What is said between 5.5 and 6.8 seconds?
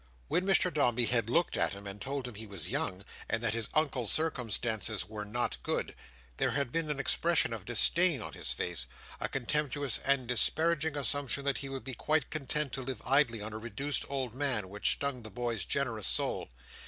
good, there had